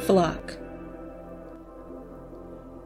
flock. 0.00 0.56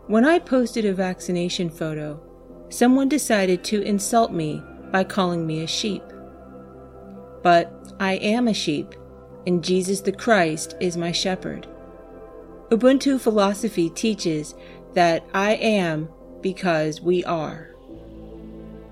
When 0.07 0.25
I 0.25 0.39
posted 0.39 0.85
a 0.85 0.93
vaccination 0.93 1.71
photo, 1.71 2.21
someone 2.69 3.09
decided 3.09 3.65
to 3.65 3.83
insult 3.83 4.33
me 4.33 4.63
by 4.93 5.05
calling 5.05 5.47
me 5.47 5.63
a 5.63 5.67
sheep. 5.67 6.03
But 7.43 7.73
I 7.99 8.15
am 8.15 8.49
a 8.49 8.55
sheep, 8.55 8.95
and 9.47 9.65
Jesus 9.65 10.01
the 10.01 10.13
Christ 10.13 10.75
is 10.81 10.97
my 10.97 11.13
shepherd. 11.13 11.67
Ubuntu 12.71 13.21
philosophy 13.21 13.89
teaches 13.91 14.55
that 14.95 15.25
I 15.33 15.55
am 15.55 16.09
because 16.41 17.01
we 17.01 17.25
are. 17.25 17.71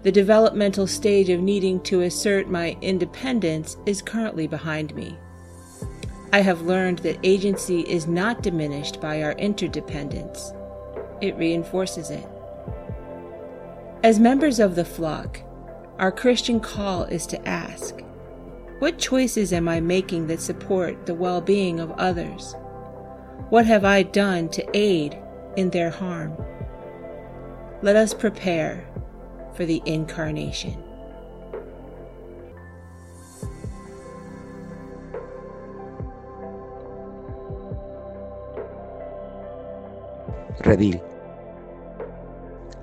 The 0.03 0.13
developmental 0.13 0.87
stage 0.87 1.29
of 1.29 1.41
needing 1.41 1.81
to 1.83 2.03
assert 2.03 2.49
my 2.49 2.77
independence 2.81 3.77
is 3.87 4.03
currently 4.03 4.47
behind 4.47 4.95
me. 4.95 5.17
I 6.33 6.41
have 6.41 6.63
learned 6.63 7.01
that 7.01 7.19
agency 7.23 7.81
is 7.81 8.07
not 8.07 8.43
diminished 8.43 9.01
by 9.01 9.23
our 9.23 9.33
interdependence 9.33 10.53
it 11.23 11.37
reinforces 11.37 12.11
it. 12.11 12.27
As 14.03 14.19
members 14.19 14.59
of 14.59 14.75
the 14.75 14.85
flock, 14.85 15.41
our 15.99 16.11
Christian 16.11 16.59
call 16.59 17.05
is 17.05 17.27
to 17.29 17.49
ask 17.49 18.01
What 18.81 18.99
choices 18.99 19.53
am 19.53 19.69
I 19.69 19.81
making 19.81 20.27
that 20.27 20.41
support 20.41 21.07
the 21.07 21.15
well 21.15 21.41
being 21.41 21.79
of 21.79 21.93
others? 21.93 22.57
What 23.49 23.67
have 23.67 23.85
I 23.85 24.03
done 24.03 24.49
to 24.51 24.67
aid 24.77 25.17
in 25.57 25.71
their 25.71 25.91
harm? 25.91 26.37
Let 27.83 27.95
us 27.95 28.13
prepare 28.13 28.85
for 29.55 29.65
the 29.65 29.81
incarnation. 29.87 30.83
Redil 40.61 41.01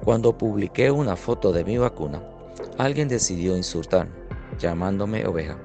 Cuando 0.04 0.38
publiqué 0.38 0.92
una 0.92 1.16
foto 1.16 1.52
de 1.52 1.64
mi 1.64 1.78
vacuna, 1.78 2.22
alguien 2.78 3.08
decidió 3.08 3.56
insultarme, 3.56 4.14
llamándome 4.58 5.26
oveja. 5.26 5.58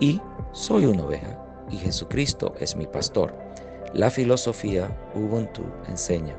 Y 0.00 0.20
soy 0.52 0.86
una 0.86 1.04
oveja, 1.04 1.38
y 1.70 1.76
Jesucristo 1.76 2.54
es 2.58 2.74
mi 2.76 2.86
pastor. 2.86 3.34
La 3.92 4.10
filosofía 4.10 4.96
Ubuntu 5.14 5.62
enseña, 5.88 6.36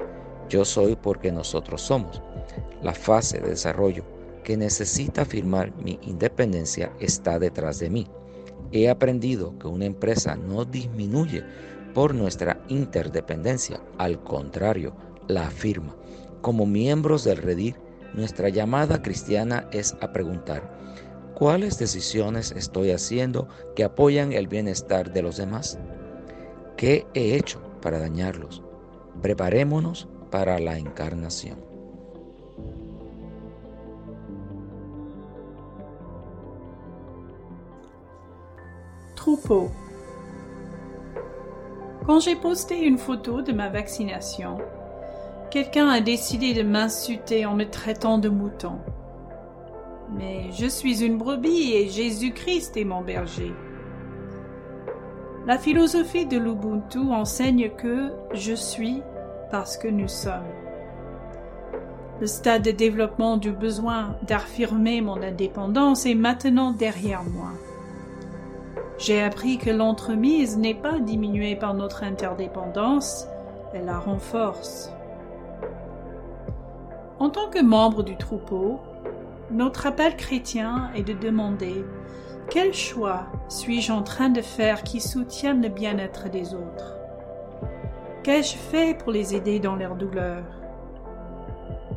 yo 0.49 0.65
soy 0.65 0.95
porque 0.95 1.31
nosotros 1.31 1.81
somos. 1.81 2.21
La 2.81 2.93
fase 2.93 3.39
de 3.39 3.49
desarrollo 3.49 4.03
que 4.43 4.57
necesita 4.57 5.21
afirmar 5.21 5.73
mi 5.75 5.99
independencia 6.01 6.91
está 6.99 7.39
detrás 7.39 7.79
de 7.79 7.89
mí. 7.89 8.07
He 8.71 8.89
aprendido 8.89 9.57
que 9.59 9.67
una 9.67 9.85
empresa 9.85 10.35
no 10.35 10.65
disminuye 10.65 11.43
por 11.93 12.15
nuestra 12.15 12.61
interdependencia, 12.67 13.81
al 13.97 14.23
contrario, 14.23 14.95
la 15.27 15.47
afirma. 15.47 15.95
Como 16.41 16.65
miembros 16.65 17.23
del 17.23 17.37
Redir, 17.37 17.75
nuestra 18.13 18.49
llamada 18.49 19.01
cristiana 19.01 19.67
es 19.71 19.95
a 20.01 20.11
preguntar, 20.11 20.77
¿cuáles 21.35 21.77
decisiones 21.77 22.51
estoy 22.51 22.91
haciendo 22.91 23.47
que 23.75 23.83
apoyan 23.83 24.33
el 24.33 24.47
bienestar 24.47 25.13
de 25.13 25.21
los 25.21 25.37
demás? 25.37 25.79
¿Qué 26.77 27.05
he 27.13 27.35
hecho 27.35 27.61
para 27.81 27.99
dañarlos? 27.99 28.63
Preparémonos 29.21 30.07
para 30.29 30.59
la 30.59 30.77
encarnación. 30.77 31.71
Troupeau. 39.15 39.80
Quand 42.11 42.19
j'ai 42.19 42.35
posté 42.35 42.77
une 42.77 42.97
photo 42.97 43.41
de 43.41 43.53
ma 43.53 43.69
vaccination, 43.69 44.57
quelqu'un 45.49 45.87
a 45.87 46.01
décidé 46.01 46.53
de 46.53 46.61
m'insulter 46.61 47.45
en 47.45 47.55
me 47.55 47.63
traitant 47.63 48.17
de 48.17 48.27
mouton. 48.27 48.79
Mais 50.13 50.51
je 50.51 50.65
suis 50.65 51.05
une 51.05 51.17
brebis 51.17 51.71
et 51.71 51.87
Jésus-Christ 51.87 52.75
est 52.75 52.83
mon 52.83 52.99
berger. 52.99 53.53
La 55.47 55.57
philosophie 55.57 56.25
de 56.25 56.37
l'Ubuntu 56.37 56.99
enseigne 56.99 57.69
que 57.77 58.11
je 58.33 58.55
suis 58.55 59.01
parce 59.49 59.77
que 59.77 59.87
nous 59.87 60.09
sommes. 60.09 60.51
Le 62.19 62.27
stade 62.27 62.63
de 62.63 62.71
développement 62.71 63.37
du 63.37 63.53
besoin 63.53 64.17
d'affirmer 64.27 64.99
mon 64.99 65.21
indépendance 65.23 66.05
est 66.05 66.15
maintenant 66.15 66.71
derrière 66.71 67.23
moi. 67.23 67.53
J'ai 69.01 69.23
appris 69.23 69.57
que 69.57 69.71
l'entremise 69.71 70.59
n'est 70.59 70.75
pas 70.75 70.99
diminuée 70.99 71.55
par 71.55 71.73
notre 71.73 72.03
interdépendance, 72.03 73.25
elle 73.73 73.85
la 73.85 73.97
renforce. 73.97 74.91
En 77.17 77.31
tant 77.31 77.49
que 77.49 77.63
membre 77.63 78.03
du 78.03 78.15
troupeau, 78.15 78.79
notre 79.49 79.87
appel 79.87 80.15
chrétien 80.15 80.91
est 80.95 81.01
de 81.01 81.13
demander 81.13 81.83
quel 82.51 82.75
choix 82.75 83.25
suis-je 83.49 83.91
en 83.91 84.03
train 84.03 84.29
de 84.29 84.41
faire 84.41 84.83
qui 84.83 84.99
soutienne 84.99 85.63
le 85.63 85.69
bien-être 85.69 86.29
des 86.29 86.53
autres? 86.53 86.95
Qu'ai-je 88.21 88.55
fait 88.55 88.95
pour 88.95 89.11
les 89.11 89.33
aider 89.33 89.59
dans 89.59 89.77
leur 89.77 89.95
douleur? 89.95 90.43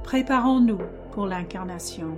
Préparons-nous 0.05 0.81
pour 1.13 1.27
l'incarnation. 1.27 2.17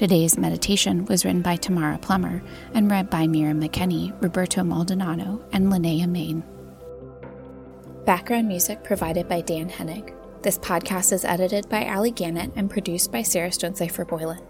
Today's 0.00 0.38
meditation 0.38 1.04
was 1.04 1.26
written 1.26 1.42
by 1.42 1.56
Tamara 1.56 1.98
Plummer 1.98 2.42
and 2.72 2.90
read 2.90 3.10
by 3.10 3.26
Mira 3.26 3.52
McKenney, 3.52 4.14
Roberto 4.22 4.64
Maldonado, 4.64 5.44
and 5.52 5.70
Linnea 5.70 6.08
Main. 6.08 6.42
Background 8.06 8.48
music 8.48 8.82
provided 8.82 9.28
by 9.28 9.42
Dan 9.42 9.68
Hennig. 9.68 10.14
This 10.40 10.56
podcast 10.56 11.12
is 11.12 11.26
edited 11.26 11.68
by 11.68 11.84
Ali 11.84 12.12
Gannett 12.12 12.50
and 12.56 12.70
produced 12.70 13.12
by 13.12 13.20
Sarah 13.20 13.52
Stonecipher 13.52 14.06
Boylan. 14.06 14.40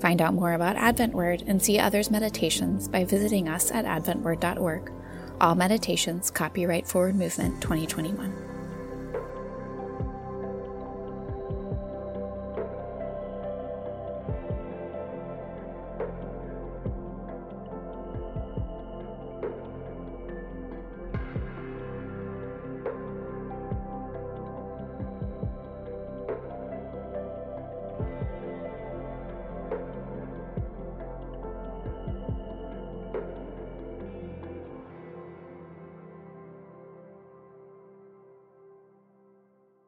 Find 0.00 0.22
out 0.22 0.32
more 0.32 0.54
about 0.54 0.76
Advent 0.76 1.12
Word 1.12 1.44
and 1.46 1.62
see 1.62 1.78
others' 1.78 2.10
meditations 2.10 2.88
by 2.88 3.04
visiting 3.04 3.46
us 3.46 3.70
at 3.72 3.84
adventword.org. 3.84 4.90
All 5.38 5.54
meditations 5.54 6.30
copyright 6.30 6.88
Forward 6.88 7.16
Movement 7.16 7.60
2021. 7.60 8.43